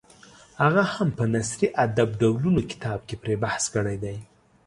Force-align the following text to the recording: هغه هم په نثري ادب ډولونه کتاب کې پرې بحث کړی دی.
هغه 0.61 0.83
هم 0.93 1.09
په 1.17 1.23
نثري 1.33 1.67
ادب 1.85 2.09
ډولونه 2.21 2.61
کتاب 2.71 2.99
کې 3.07 3.15
پرې 3.23 3.35
بحث 3.43 3.63
کړی 3.75 3.97
دی. 4.03 4.17